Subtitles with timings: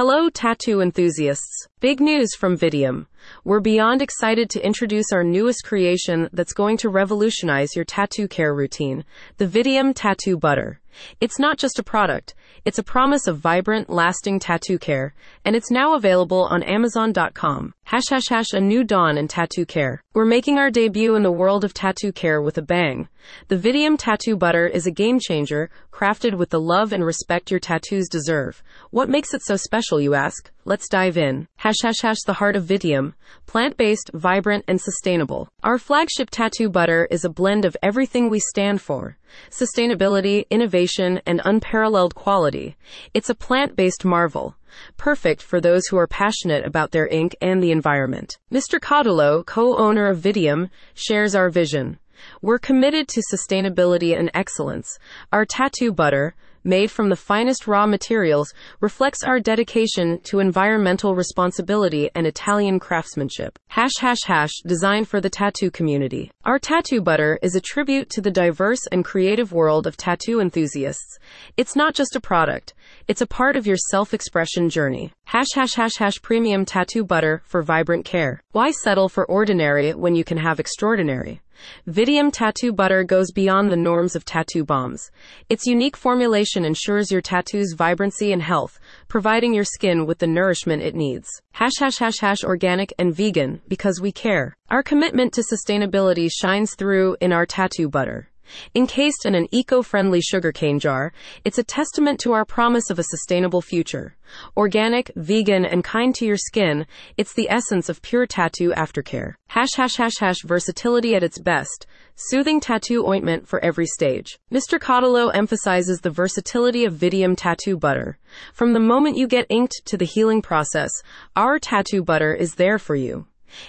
[0.00, 1.68] Hello, tattoo enthusiasts.
[1.80, 3.04] Big news from Vitium.
[3.44, 8.54] We're beyond excited to introduce our newest creation that's going to revolutionize your tattoo care
[8.54, 9.04] routine
[9.36, 10.80] the Vitium Tattoo Butter.
[11.20, 15.14] It's not just a product, it's a promise of vibrant, lasting tattoo care,
[15.44, 17.72] and it's now available on Amazon.com.
[17.84, 20.02] Hash hash hash a new dawn in tattoo care.
[20.14, 23.08] We're making our debut in the world of tattoo care with a bang.
[23.48, 27.60] The Vitium Tattoo Butter is a game changer, crafted with the love and respect your
[27.60, 28.62] tattoos deserve.
[28.90, 30.50] What makes it so special, you ask?
[30.70, 31.48] Let's dive in.
[31.56, 33.14] Hash hash hash the heart of Vitium.
[33.46, 35.48] Plant based, vibrant, and sustainable.
[35.64, 39.18] Our flagship tattoo butter is a blend of everything we stand for
[39.50, 42.76] sustainability, innovation, and unparalleled quality.
[43.12, 44.54] It's a plant based marvel.
[44.96, 48.38] Perfect for those who are passionate about their ink and the environment.
[48.52, 48.78] Mr.
[48.78, 51.98] Codello, co owner of Vitium, shares our vision.
[52.42, 55.00] We're committed to sustainability and excellence.
[55.32, 62.10] Our tattoo butter, made from the finest raw materials, reflects our dedication to environmental responsibility
[62.14, 63.58] and Italian craftsmanship.
[63.68, 66.30] Hash hash hash, designed for the tattoo community.
[66.44, 71.18] Our tattoo butter is a tribute to the diverse and creative world of tattoo enthusiasts.
[71.56, 72.74] It's not just a product,
[73.08, 75.12] it's a part of your self-expression journey.
[75.24, 78.42] Hash hash hash hash premium tattoo butter for vibrant care.
[78.52, 81.40] Why settle for ordinary when you can have extraordinary?
[81.88, 85.10] Vitium Tattoo Butter goes beyond the norms of tattoo balms.
[85.48, 90.82] Its unique formulation ensures your tattoo's vibrancy and health, providing your skin with the nourishment
[90.82, 91.28] it needs.
[91.52, 94.56] Hash hash hash hash organic and vegan because we care.
[94.70, 98.29] Our commitment to sustainability shines through in our tattoo butter.
[98.74, 101.12] Encased in an eco-friendly sugarcane jar,
[101.44, 104.16] it's a testament to our promise of a sustainable future.
[104.56, 109.34] Organic, vegan, and kind to your skin, it's the essence of pure tattoo aftercare.
[109.48, 111.86] Hash hash hash hash versatility at its best.
[112.14, 114.38] Soothing tattoo ointment for every stage.
[114.52, 114.78] Mr.
[114.78, 118.18] Codello emphasizes the versatility of Vitium tattoo butter.
[118.52, 120.90] From the moment you get inked to the healing process,
[121.34, 123.26] our tattoo butter is there for you.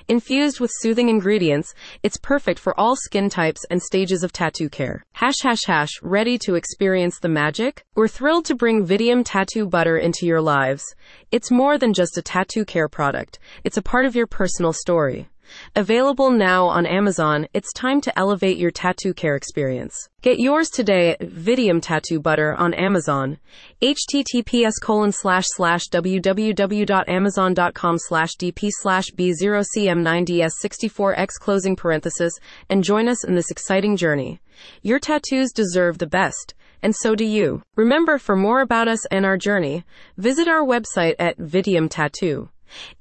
[0.07, 5.03] Infused with soothing ingredients, it's perfect for all skin types and stages of tattoo care.
[5.13, 7.85] Hash hash hash, ready to experience the magic?
[7.95, 10.83] We're thrilled to bring Vitium Tattoo Butter into your lives.
[11.31, 15.29] It's more than just a tattoo care product, it's a part of your personal story.
[15.75, 20.09] Available now on Amazon, it's time to elevate your tattoo care experience.
[20.21, 23.37] Get yours today at Vitium Tattoo Butter on Amazon.
[23.81, 32.33] https colon slash slash www.amazon.com slash dp slash b0cm9ds64x closing parenthesis
[32.69, 34.39] and join us in this exciting journey.
[34.81, 36.53] Your tattoos deserve the best
[36.83, 37.61] and so do you.
[37.75, 39.83] Remember, for more about us and our journey,
[40.17, 42.49] visit our website at Vitium Tattoo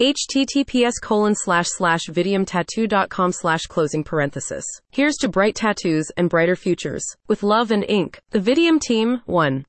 [0.00, 4.64] https colon slash slash vitiumtattoo.com slash closing parenthesis.
[4.90, 7.04] Here's to bright tattoos and brighter futures.
[7.28, 9.58] With love and ink, the Vitium team, 1.